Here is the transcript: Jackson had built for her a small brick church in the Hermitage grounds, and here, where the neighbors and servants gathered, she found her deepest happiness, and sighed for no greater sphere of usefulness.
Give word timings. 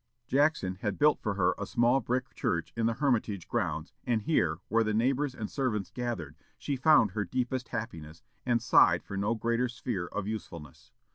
Jackson 0.25 0.77
had 0.81 0.97
built 0.97 1.19
for 1.21 1.35
her 1.35 1.53
a 1.59 1.67
small 1.67 1.99
brick 1.99 2.33
church 2.33 2.73
in 2.75 2.87
the 2.87 2.95
Hermitage 2.95 3.47
grounds, 3.47 3.93
and 4.03 4.23
here, 4.23 4.57
where 4.67 4.83
the 4.83 4.95
neighbors 4.95 5.35
and 5.35 5.47
servants 5.47 5.91
gathered, 5.91 6.35
she 6.57 6.75
found 6.75 7.11
her 7.11 7.23
deepest 7.23 7.67
happiness, 7.67 8.23
and 8.43 8.63
sighed 8.63 9.03
for 9.03 9.15
no 9.15 9.35
greater 9.35 9.69
sphere 9.69 10.07
of 10.07 10.25
usefulness. 10.25 10.91